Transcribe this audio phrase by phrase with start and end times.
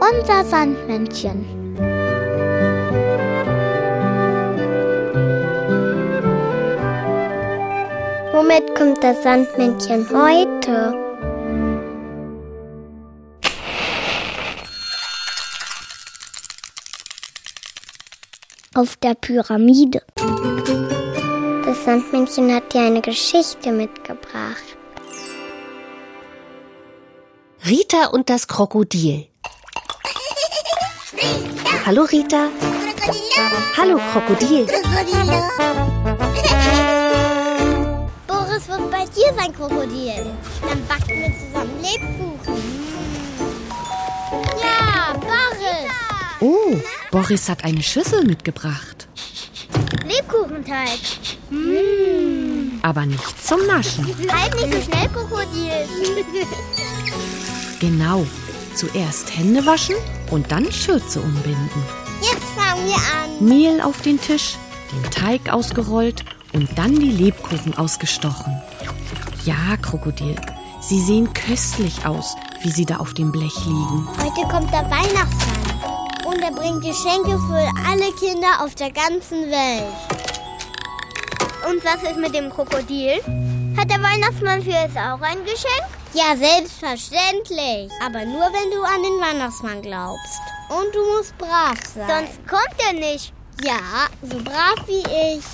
[0.00, 1.64] Unser Sandmännchen.
[8.32, 10.92] Womit kommt das Sandmännchen heute?
[18.74, 20.02] Auf der Pyramide.
[21.64, 24.76] Das Sandmännchen hat dir eine Geschichte mitgebracht.
[27.66, 29.26] Rita und das Krokodil.
[31.86, 32.50] Hallo Rita.
[33.74, 34.66] Hallo Krokodil.
[38.26, 40.26] Boris wird bei dir sein Krokodil.
[40.60, 42.62] Dann backen wir zusammen Lebkuchen.
[44.62, 45.90] Ja, Boris.
[46.40, 46.76] Oh,
[47.10, 49.08] Boris hat eine Schüssel mitgebracht.
[50.04, 50.98] Lebkuchenteig.
[52.82, 54.04] Aber nicht zum Naschen.
[54.30, 55.88] Halt nicht so schnell, Krokodil.
[57.80, 58.26] Genau.
[58.74, 59.96] Zuerst Hände waschen
[60.30, 61.82] und dann Schürze umbinden.
[62.20, 63.46] Jetzt fangen wir an.
[63.46, 64.56] Mehl auf den Tisch,
[64.92, 68.60] den Teig ausgerollt und dann die Lebkuchen ausgestochen.
[69.44, 70.36] Ja, Krokodil,
[70.80, 74.08] sie sehen köstlich aus, wie sie da auf dem Blech liegen.
[74.18, 76.24] Heute kommt der Weihnachtsmann.
[76.24, 79.84] Und er bringt Geschenke für alle Kinder auf der ganzen Welt.
[81.70, 83.20] Und was ist mit dem Krokodil?
[83.76, 86.03] Hat der Weihnachtsmann für es auch ein Geschenk?
[86.14, 87.90] Ja, selbstverständlich.
[88.00, 90.40] Aber nur, wenn du an den Weihnachtsmann glaubst.
[90.68, 92.06] Und du musst brav sein.
[92.08, 93.32] Sonst kommt er nicht.
[93.64, 95.44] Ja, so brav wie ich.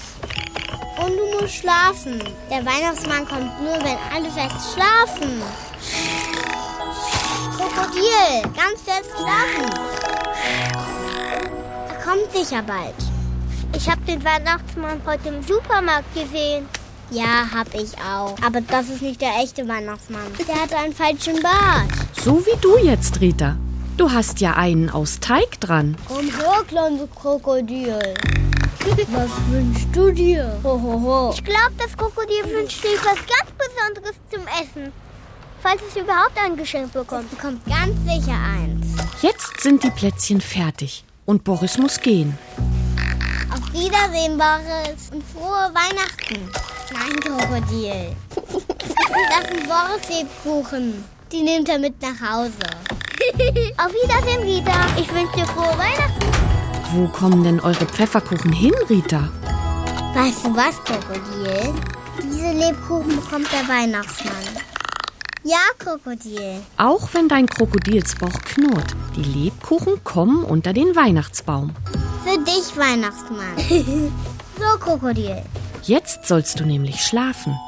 [1.03, 2.23] Und du musst schlafen.
[2.51, 5.43] Der Weihnachtsmann kommt nur, wenn alle fest schlafen.
[7.57, 9.71] Krokodil, ganz fest schlafen.
[11.89, 12.95] Er kommt sicher bald.
[13.75, 16.69] Ich habe den Weihnachtsmann heute im Supermarkt gesehen.
[17.11, 18.37] Ja, hab ich auch.
[18.45, 20.33] Aber das ist nicht der echte Weihnachtsmann.
[20.47, 21.89] Der hat einen falschen Bart.
[22.23, 23.57] So wie du jetzt, Rita.
[23.97, 25.97] Du hast ja einen aus Teig dran.
[26.07, 27.99] Komm her, kleines Krokodil.
[29.13, 30.59] Was wünschst du dir?
[30.65, 31.31] Ho, ho, ho.
[31.35, 34.93] Ich glaube, das Krokodil wünscht sich was ganz Besonderes zum Essen.
[35.63, 37.31] Falls es überhaupt ein Geschenk bekommt.
[37.31, 38.87] Es bekommt ganz sicher eins.
[39.21, 42.39] Jetzt sind die Plätzchen fertig und Boris muss gehen.
[43.53, 45.11] Auf Wiedersehen, Boris.
[45.13, 46.49] Und frohe Weihnachten.
[47.11, 48.17] Nein, Krokodil.
[49.31, 51.05] Das sind Boris Lebkuchen.
[51.33, 52.53] Die nimmt er mit nach Hause.
[53.77, 54.87] Auf Wiedersehen, Rita.
[54.97, 56.27] Ich wünsche dir frohe Weihnachten.
[56.93, 59.29] Wo kommen denn eure Pfefferkuchen hin, Rita?
[60.15, 61.75] Weißt du was, Krokodil?
[62.23, 64.35] Diese Lebkuchen bekommt der Weihnachtsmann.
[65.43, 66.61] Ja, Krokodil.
[66.77, 71.73] Auch wenn dein Krokodilsbauch knurrt, die Lebkuchen kommen unter den Weihnachtsbaum.
[72.25, 73.57] Für dich, Weihnachtsmann.
[74.59, 75.43] so, Krokodil.
[75.83, 77.59] Jetzt sollst du nämlich schlafen.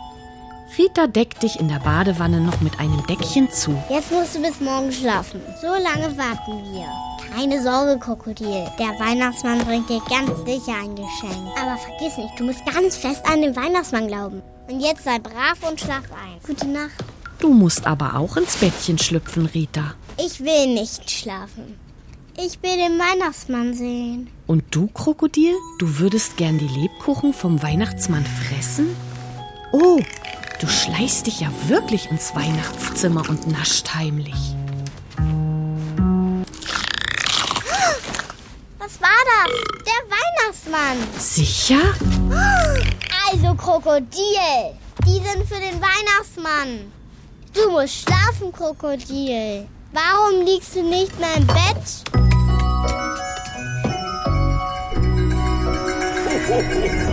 [0.79, 3.77] Rita deckt dich in der Badewanne noch mit einem Deckchen zu.
[3.91, 5.41] Jetzt musst du bis morgen schlafen.
[5.61, 6.87] So lange warten wir.
[7.35, 8.67] Keine Sorge, Krokodil.
[8.79, 11.49] Der Weihnachtsmann bringt dir ganz sicher ein Geschenk.
[11.61, 14.43] Aber vergiss nicht, du musst ganz fest an den Weihnachtsmann glauben.
[14.69, 16.41] Und jetzt sei brav und schlaf ein.
[16.47, 17.05] Gute Nacht.
[17.39, 19.95] Du musst aber auch ins Bettchen schlüpfen, Rita.
[20.19, 21.79] Ich will nicht schlafen.
[22.37, 24.31] Ich will den Weihnachtsmann sehen.
[24.47, 28.97] Und du, Krokodil, du würdest gern die Lebkuchen vom Weihnachtsmann fressen?
[29.73, 30.01] Oh,
[30.61, 34.55] du schleichst dich ja wirklich ins Weihnachtszimmer und nascht heimlich.
[38.79, 39.53] Was war das?
[39.85, 40.97] Der Weihnachtsmann.
[41.19, 41.81] Sicher?
[43.31, 44.75] Also, Krokodil.
[45.07, 46.91] Die sind für den Weihnachtsmann.
[47.53, 49.69] Du musst schlafen, Krokodil.
[49.93, 52.03] Warum liegst du nicht mehr im Bett?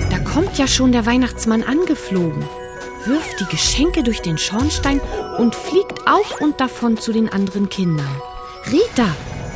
[0.09, 2.47] Da kommt ja schon der Weihnachtsmann angeflogen,
[3.05, 5.01] wirft die Geschenke durch den Schornstein
[5.37, 8.21] und fliegt auf und davon zu den anderen Kindern.
[8.71, 9.07] Rita,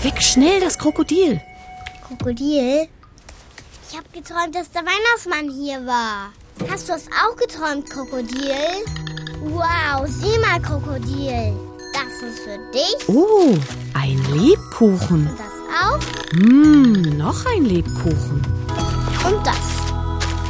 [0.01, 1.40] weg schnell das Krokodil.
[2.05, 2.90] Krokodil?
[3.90, 6.34] Ich habe geträumt, dass der Weihnachtsmann hier war.
[6.69, 8.84] Hast du es auch geträumt, Krokodil?
[9.40, 11.53] Wow, sieh mal, Krokodil.
[11.93, 13.07] Das ist für dich.
[13.07, 13.55] Oh,
[13.93, 15.28] ein Lebkuchen.
[15.28, 15.47] Und das
[15.81, 15.99] auch.
[16.34, 18.41] Mmm, noch ein Lebkuchen.
[19.25, 19.57] Und das.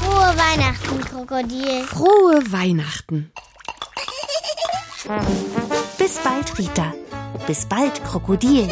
[0.01, 1.83] Frohe Weihnachten, Krokodil.
[1.83, 3.31] Frohe Weihnachten.
[5.97, 6.93] Bis bald, Rita.
[7.45, 8.69] Bis bald, Krokodil.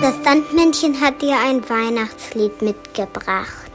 [0.00, 3.69] Das Sandmännchen hat dir ein Weihnachtslied mitgebracht.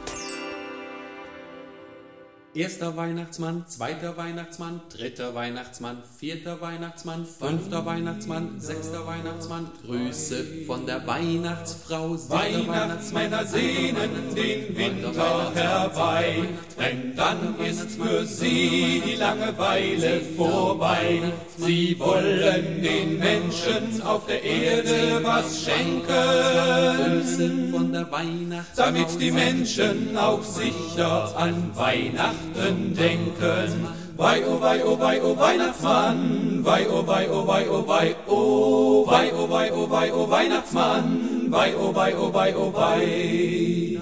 [2.56, 9.70] Erster Weihnachtsmann, zweiter Weihnachtsmann, dritter Weihnachtsmann, vierter Weihnachtsmann, fünfter Weihnachtsmann, sechster Weihnachtsmann.
[9.84, 12.16] Grüße von der Weihnachtsfrau.
[12.30, 16.48] Weihnachtsmänner sehnen den Winter herbei,
[16.80, 21.20] denn dann ist für sie die Langeweile vorbei.
[21.58, 28.82] Sie wollen den Menschen auf der Erde was schenken, Grüße von der Weihnachtsfrau.
[28.86, 33.86] damit die Menschen auch sicher an Weihnachten denken.
[34.16, 39.06] Wei, oh wei, oh wei, oh Weihnachtsmann, wei, oh wei, oh wei, oh wei, oh
[39.06, 44.00] wei, oh wei, oh wei, oh Weihnachtsmann, wei, oh wei, oh wei, oh wei.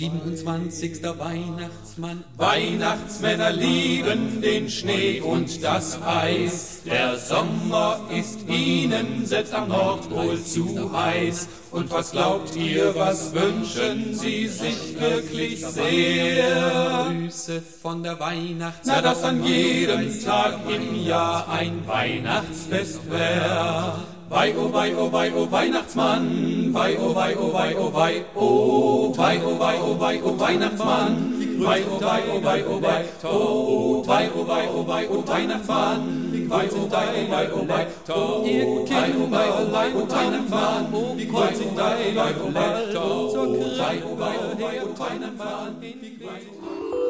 [0.00, 1.02] 27.
[1.18, 2.24] Weihnachtsmann.
[2.36, 6.82] Weihnachtsmänner lieben den Schnee und das Eis.
[6.86, 11.48] Der Sommer ist ihnen selbst am Nordpol zu heiß.
[11.70, 16.89] Und was glaubt ihr, was wünschen sie sich wirklich sehr?
[17.30, 18.96] Grüße von der Weihnachtsfrau.
[18.96, 23.98] Na, dass an jedem Tag im Jahr ein Weihnachtsfest wär.
[24.28, 29.14] Wei, oh wei, oh wei, oh Weihnachtsmann, wei, oh wei, oh wei, oh wei, oh
[29.16, 34.04] wei, oh wei, oh wei, oh Weihnachtsmann, wei, oh wei, oh wei, oh wei, oh
[34.06, 38.86] wei, oh wei, oh wei, oh Weihnachtsmann, wei, oh wei, oh wei, oh wei, oh
[38.90, 41.74] wei, oh wei, oh wei, oh Weihnachtsmann, wei, oh
[42.14, 45.76] wei, oh wei, oh wei, oh wei, oh wei, oh wei, oh Weihnachtsmann,
[46.20, 47.09] wei, oh